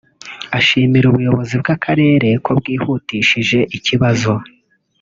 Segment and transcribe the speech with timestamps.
[0.57, 4.31] ashimira ubuyobozi bw’akarere ko bwihutishije ikibazo